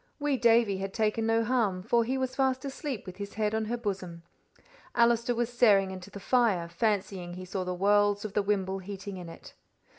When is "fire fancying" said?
6.19-7.35